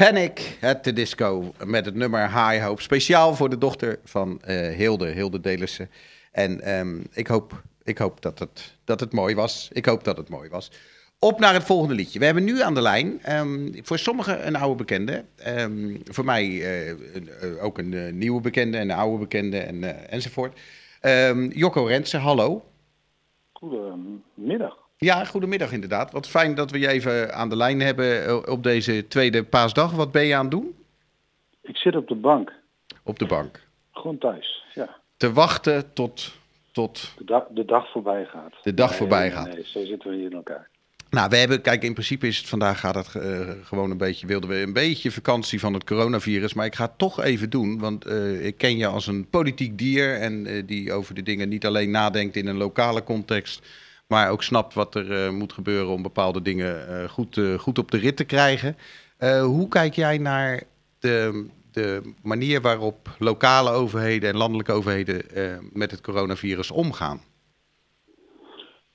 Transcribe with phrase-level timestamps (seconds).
[0.00, 2.82] Panic at the Disco met het nummer High Hope.
[2.82, 5.90] Speciaal voor de dochter van uh, Hilde, Hilde Delissen.
[6.32, 9.68] En um, ik hoop, ik hoop dat, het, dat het mooi was.
[9.72, 10.70] Ik hoop dat het mooi was.
[11.18, 12.18] Op naar het volgende liedje.
[12.18, 15.24] We hebben nu aan de lijn, um, voor sommigen een oude bekende.
[15.46, 20.60] Um, voor mij uh, ook een nieuwe bekende en een oude bekende en, enzovoort.
[21.48, 22.64] Jocko Rensen, hallo.
[23.52, 24.79] Goedemiddag.
[25.04, 26.12] Ja, goedemiddag inderdaad.
[26.12, 29.92] Wat fijn dat we je even aan de lijn hebben eh, op deze tweede paasdag.
[29.92, 30.74] Wat ben je aan het doen?
[31.62, 32.52] Ik zit op de bank.
[33.02, 33.60] Op de bank?
[33.92, 34.96] Gewoon thuis, ja.
[35.16, 36.32] Te wachten tot...
[36.72, 37.14] tot...
[37.18, 38.52] De, dag, de dag voorbij gaat.
[38.62, 39.54] De dag voorbij gaat.
[39.54, 40.68] Nee, zo zitten we hier in elkaar.
[41.10, 44.26] Nou, we hebben, kijk, in principe is het vandaag gaat het uh, gewoon een beetje,
[44.26, 46.54] wilden we een beetje vakantie van het coronavirus.
[46.54, 49.78] Maar ik ga het toch even doen, want uh, ik ken je als een politiek
[49.78, 53.66] dier en uh, die over de dingen niet alleen nadenkt in een lokale context,
[54.10, 57.78] maar ook snapt wat er uh, moet gebeuren om bepaalde dingen uh, goed, uh, goed
[57.78, 58.76] op de rit te krijgen.
[59.42, 60.62] hoe kijk jij naar
[61.00, 65.22] de, de manier waarop lokale overheden en landelijke overheden
[65.72, 67.20] met het coronavirus omgaan?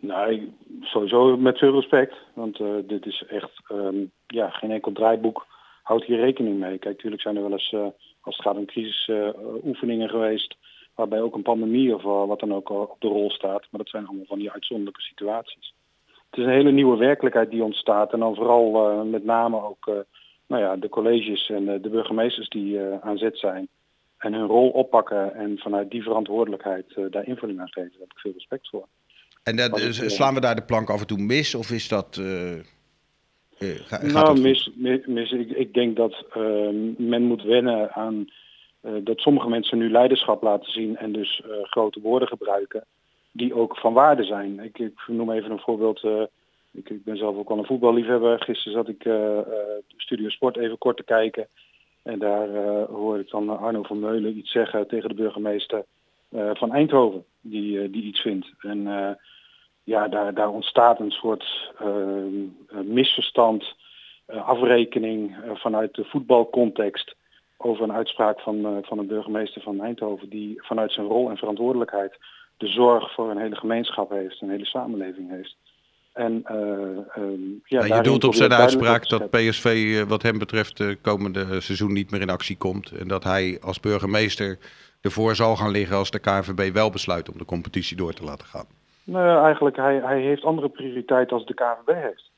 [0.00, 2.14] Nou, sowieso met veel respect.
[2.34, 5.46] Want dit is echt um, ja, geen enkel draaiboek
[5.82, 6.78] houdt hier rekening mee.
[6.78, 7.74] Kijk, natuurlijk zijn er wel eens,
[8.20, 10.56] als het gaat om crisisoefeningen geweest
[10.94, 13.66] waarbij ook een pandemie of wat dan ook op de rol staat.
[13.70, 15.74] Maar dat zijn allemaal van die uitzonderlijke situaties.
[16.30, 18.12] Het is een hele nieuwe werkelijkheid die ontstaat.
[18.12, 19.94] En dan vooral uh, met name ook uh,
[20.46, 23.68] nou ja, de colleges en uh, de burgemeesters die aan zet zijn.
[24.18, 27.90] En hun rol oppakken en vanuit die verantwoordelijkheid daar invulling aan geven.
[27.90, 28.86] Daar heb ik veel respect voor.
[29.42, 31.54] En dat, slaan we daar de plank af en toe mis?
[31.54, 32.16] Of is dat...
[34.02, 36.24] nou, mis, mis, mis, ik, ik denk dat
[36.96, 38.26] men moet wennen aan
[39.02, 42.84] dat sommige mensen nu leiderschap laten zien en dus uh, grote woorden gebruiken
[43.32, 44.60] die ook van waarde zijn.
[44.60, 46.02] Ik, ik noem even een voorbeeld.
[46.02, 46.22] Uh,
[46.70, 48.42] ik, ik, ben zelf ook al een voetballiefhebber.
[48.42, 49.08] Gisteren zat ik
[49.96, 51.46] Studio Sport even kort te kijken.
[52.02, 52.48] En daar
[52.86, 55.84] hoorde ik dan Arno van Meulen iets zeggen tegen de burgemeester
[56.30, 58.52] van Eindhoven, die, die iets vindt.
[58.58, 58.88] En
[59.84, 61.72] ja, daar, daar ontstaat een soort
[62.82, 63.74] misverstand,
[64.26, 67.14] afrekening vanuit de voetbalcontext
[67.64, 71.36] over een uitspraak van, uh, van een burgemeester van Eindhoven die vanuit zijn rol en
[71.36, 72.18] verantwoordelijkheid
[72.56, 75.56] de zorg voor een hele gemeenschap heeft, een hele samenleving heeft.
[76.12, 80.38] En, uh, um, ja, ja, je doelt op zijn uitspraak dat PSV uh, wat hem
[80.38, 82.90] betreft de komende seizoen niet meer in actie komt.
[82.90, 84.58] En dat hij als burgemeester
[85.00, 88.46] ervoor zal gaan liggen als de KNVB wel besluit om de competitie door te laten
[88.46, 88.66] gaan.
[89.04, 92.30] Nou, eigenlijk, hij, hij heeft andere prioriteiten als de KNVB heeft.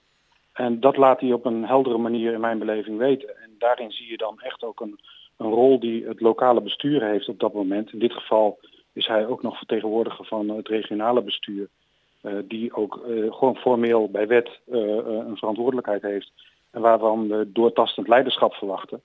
[0.52, 3.28] En dat laat hij op een heldere manier in mijn beleving weten.
[3.28, 5.00] En daarin zie je dan echt ook een,
[5.36, 7.92] een rol die het lokale bestuur heeft op dat moment.
[7.92, 8.58] In dit geval
[8.92, 11.68] is hij ook nog vertegenwoordiger van het regionale bestuur.
[12.22, 16.32] Uh, die ook uh, gewoon formeel bij wet uh, een verantwoordelijkheid heeft.
[16.70, 19.00] En waarvan we doortastend leiderschap verwachten.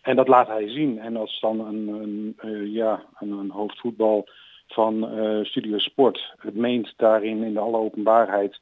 [0.00, 0.98] En dat laat hij zien.
[0.98, 1.88] En als dan een,
[2.36, 4.28] een ja, een, een, hoofdvoetbal
[4.66, 5.08] van
[5.42, 8.58] Studio Sport het meent daarin in de alle openbaarheid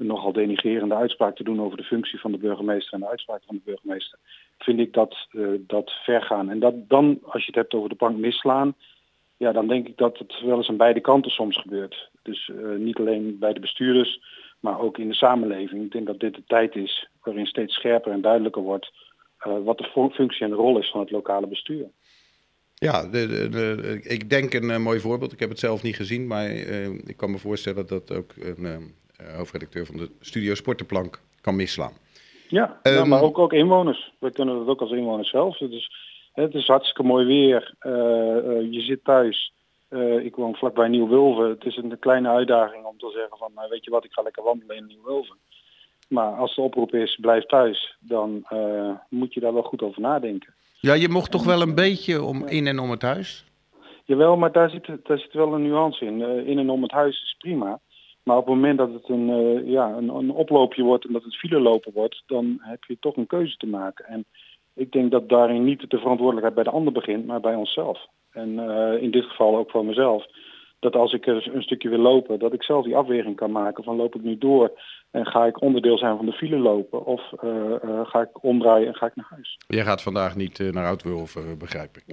[0.00, 3.42] een nogal denigerende uitspraak te doen over de functie van de burgemeester en de uitspraak
[3.46, 4.18] van de burgemeester,
[4.58, 6.50] vind ik dat, uh, dat ver gaan.
[6.50, 8.74] En dat dan, als je het hebt over de bank misslaan,
[9.36, 12.10] ja, dan denk ik dat het wel eens aan beide kanten soms gebeurt.
[12.22, 14.20] Dus uh, niet alleen bij de bestuurders,
[14.60, 15.84] maar ook in de samenleving.
[15.84, 18.92] Ik denk dat dit de tijd is waarin steeds scherper en duidelijker wordt
[19.46, 21.86] uh, wat de functie en rol is van het lokale bestuur.
[22.74, 25.32] Ja, de, ik denk een mooi voorbeeld.
[25.32, 28.94] Ik heb het zelf niet gezien, maar ik kan me voorstellen dat ook een
[29.36, 31.92] hoofdredacteur van de Studio Sportenplank kan misslaan.
[32.48, 34.12] Ja, um, ja, maar ook, ook inwoners.
[34.18, 35.58] We kunnen dat ook als inwoners zelf.
[35.58, 35.90] Dus,
[36.32, 37.74] het is hartstikke mooi weer.
[37.82, 39.52] Uh, uh, je zit thuis.
[39.90, 41.48] Uh, ik woon vlakbij Nieuw-Wulven.
[41.48, 44.42] Het is een kleine uitdaging om te zeggen van, weet je wat, ik ga lekker
[44.42, 45.36] wandelen in Nieuw-Wulven.
[46.08, 48.46] Maar als de oproep is, blijf thuis, dan
[49.08, 50.54] moet je daar wel goed over nadenken.
[50.80, 53.44] Ja, je mocht toch wel een beetje om in en om het huis?
[54.04, 56.46] Jawel, maar daar zit, daar zit wel een nuance in.
[56.46, 57.80] in en om het huis is prima.
[58.22, 61.24] Maar op het moment dat het een, uh, ja, een, een, oploopje wordt en dat
[61.24, 64.04] het file lopen wordt, dan heb je toch een keuze te maken.
[64.04, 64.24] En
[64.74, 68.06] ik denk dat daarin niet de verantwoordelijkheid bij de ander begint, maar bij onszelf.
[68.30, 70.26] En uh, in dit geval ook voor mezelf.
[70.80, 73.96] Dat als ik een stukje wil lopen, dat ik zelf die afweging kan maken van
[73.96, 74.72] loop ik nu door
[75.10, 77.50] en ga ik onderdeel zijn van de file lopen of uh,
[77.84, 79.58] uh, ga ik omdraaien en ga ik naar huis.
[79.66, 82.04] Jij gaat vandaag niet uh, naar Oud-Wulven, begrijp ik?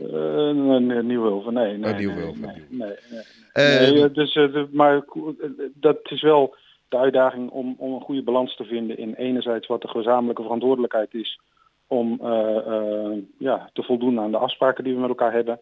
[1.04, 1.78] Nieuw-Wulven, nee.
[1.78, 2.42] nee, oh, Nieuw-Wulven.
[2.42, 2.96] Nee, nee,
[3.54, 4.38] nee, nee, nee dus,
[4.72, 5.06] maar
[5.74, 6.56] dat is wel
[6.90, 11.14] de uitdaging om, om een goede balans te vinden in enerzijds wat de gezamenlijke verantwoordelijkheid
[11.14, 11.40] is
[11.88, 12.19] om
[13.38, 15.60] ja, te voldoen aan de afspraken die we met elkaar hebben.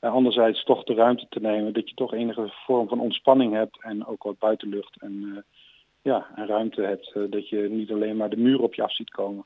[0.00, 3.82] En anderzijds toch de ruimte te nemen dat je toch enige vorm van ontspanning hebt
[3.82, 5.44] en ook wat buitenlucht en
[6.06, 7.12] ja, en ruimte hebt.
[7.14, 9.44] Uh, dat je niet alleen maar de muur op je af ziet komen.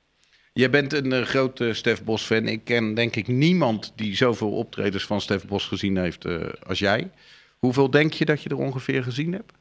[0.53, 2.47] Jij bent een uh, grote Stef Bos fan.
[2.47, 6.79] Ik ken denk ik niemand die zoveel optredens van Stef Bos gezien heeft uh, als
[6.79, 7.11] jij.
[7.59, 9.59] Hoeveel denk je dat je er ongeveer gezien hebt?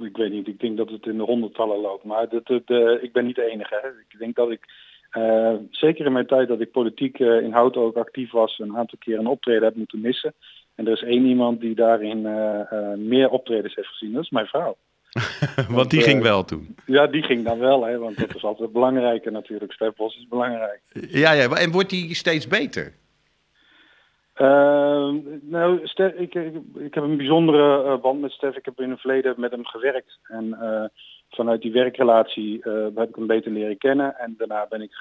[0.00, 2.04] Ik weet niet, ik denk dat het in de honderdtallen loopt.
[2.04, 2.48] Maar dat,
[3.02, 3.78] ik ben niet de enige.
[3.82, 3.88] Hè.
[3.88, 4.64] Ik denk dat ik,
[5.16, 8.98] uh, zeker in mijn tijd dat ik politiek in Houten ook actief was, een aantal
[8.98, 10.34] keer een optreden heb moeten missen.
[10.74, 12.22] En er is één iemand die daarin
[13.08, 14.76] meer optredens heeft gezien, dat is mijn vrouw.
[15.56, 16.76] want, want die ging wel toen?
[16.86, 19.72] Ja, die ging dan wel, hè, want dat is altijd belangrijker natuurlijk.
[19.72, 20.80] Stef Bos is belangrijk.
[21.08, 22.92] Ja, ja, en wordt die steeds beter?
[24.40, 28.56] Uh, nou, Stef, ik, ik, ik, heb een bijzondere uh, band met Stef.
[28.56, 30.18] Ik heb in het verleden met hem gewerkt.
[30.22, 30.84] En uh,
[31.30, 32.60] vanuit die werkrelatie
[32.94, 34.18] heb ik hem beter leren kennen.
[34.18, 34.92] En daarna ben ik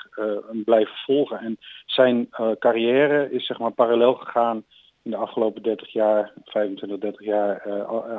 [0.47, 1.39] hem blijven volgen.
[1.39, 2.29] En zijn
[2.59, 4.63] carrière is zeg maar parallel gegaan
[5.01, 7.61] in de afgelopen 30 jaar, 25, 30 jaar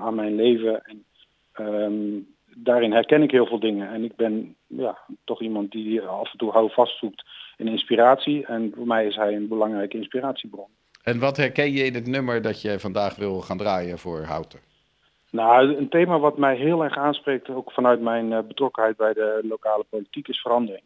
[0.00, 0.82] aan mijn leven.
[0.84, 1.04] En
[1.66, 3.92] um, daarin herken ik heel veel dingen.
[3.92, 7.24] En ik ben ja, toch iemand die af en toe hou vastzoekt
[7.56, 8.46] in inspiratie.
[8.46, 10.68] En voor mij is hij een belangrijke inspiratiebron.
[11.02, 14.60] En wat herken je in het nummer dat je vandaag wil gaan draaien voor Houten?
[15.36, 19.40] Nou, een thema wat mij heel erg aanspreekt, ook vanuit mijn uh, betrokkenheid bij de
[19.42, 20.84] lokale politiek, is verandering.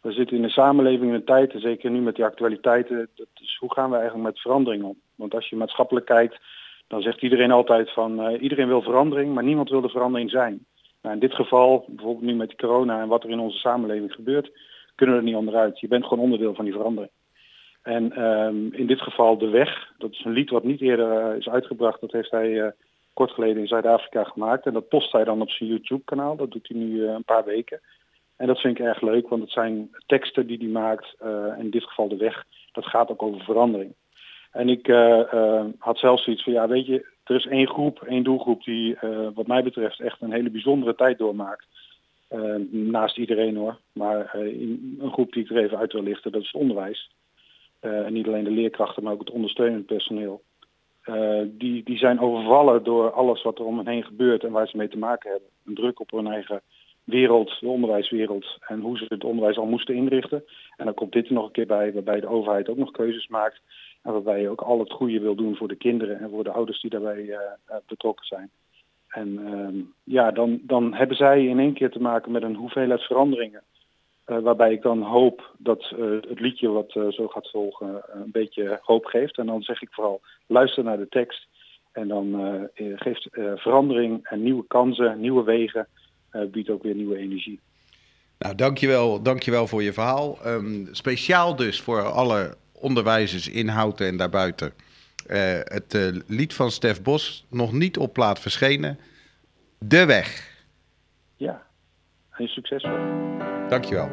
[0.00, 3.26] We zitten in een samenleving in een tijd, en zeker nu met die actualiteiten, dat
[3.34, 4.96] is, hoe gaan we eigenlijk met verandering om?
[5.14, 6.40] Want als je maatschappelijk kijkt,
[6.86, 10.66] dan zegt iedereen altijd van uh, iedereen wil verandering, maar niemand wil de verandering zijn.
[11.02, 14.50] Nou, in dit geval, bijvoorbeeld nu met corona en wat er in onze samenleving gebeurt,
[14.94, 15.80] kunnen we er niet onderuit.
[15.80, 17.12] Je bent gewoon onderdeel van die verandering.
[17.82, 21.36] En um, in dit geval De Weg, dat is een lied wat niet eerder uh,
[21.36, 22.00] is uitgebracht.
[22.00, 22.74] Dat heeft hij
[23.14, 24.66] kort geleden in Zuid-Afrika gemaakt.
[24.66, 26.36] En dat post hij dan op zijn YouTube-kanaal.
[26.36, 27.80] Dat doet hij nu uh, een paar weken.
[28.36, 31.14] En dat vind ik erg leuk, want het zijn teksten die hij maakt.
[31.58, 33.94] in dit geval De Weg, dat gaat ook over verandering.
[34.52, 34.86] En ik
[35.78, 38.96] had zelfs zoiets van, ja weet je, er is één groep, één doelgroep die
[39.34, 41.66] wat mij betreft echt een hele bijzondere tijd doormaakt.
[42.70, 43.76] naast iedereen hoor.
[43.92, 47.10] Maar een groep die ik er even uit wil lichten, dat is het onderwijs.
[47.80, 50.42] En niet alleen de leerkrachten, maar ook het ondersteunend personeel.
[51.08, 54.68] Uh, die, die zijn overvallen door alles wat er om hen heen gebeurt en waar
[54.68, 55.48] ze mee te maken hebben.
[55.64, 56.60] Een druk op hun eigen
[57.04, 60.44] wereld, de onderwijswereld en hoe ze het onderwijs al moesten inrichten.
[60.76, 63.28] En dan komt dit er nog een keer bij, waarbij de overheid ook nog keuzes
[63.28, 63.60] maakt.
[64.02, 66.50] En waarbij je ook al het goede wil doen voor de kinderen en voor de
[66.50, 67.38] ouders die daarbij uh,
[67.86, 68.50] betrokken zijn.
[69.08, 73.02] En uh, ja, dan, dan hebben zij in één keer te maken met een hoeveelheid
[73.02, 73.62] veranderingen.
[74.26, 78.30] Uh, waarbij ik dan hoop dat uh, het liedje wat uh, zo gaat volgen een
[78.30, 79.38] beetje hoop geeft.
[79.38, 81.46] En dan zeg ik vooral luister naar de tekst.
[81.92, 85.88] En dan geeft verandering en nieuwe kansen, nieuwe wegen,
[86.50, 87.60] biedt ook weer nieuwe energie.
[88.38, 90.38] Nou, dankjewel, dankjewel voor je verhaal.
[90.46, 94.72] Um, speciaal dus voor alle onderwijzers in Houten en daarbuiten.
[95.64, 98.98] het lied van Stef Bos, nog niet op plaat verschenen.
[99.78, 100.52] De weg.
[101.36, 101.66] Ja,
[102.38, 102.98] en succesvol.
[103.68, 104.08] Dankjewel.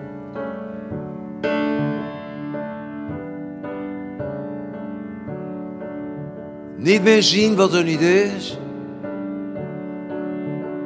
[6.75, 8.57] Niet meer zien wat er niet is.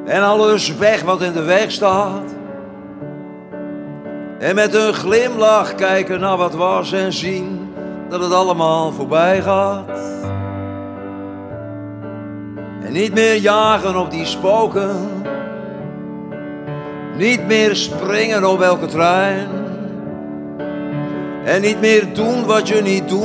[0.06, 2.34] En alles weg wat in de weg staat.
[4.38, 7.72] En met een glimlach kijken naar wat was en zien
[8.08, 9.98] dat het allemaal voorbij gaat.
[12.82, 15.10] En niet meer jagen op die spoken
[17.16, 19.48] niet meer springen op elke trein.
[21.44, 23.24] En niet meer doen wat je niet doen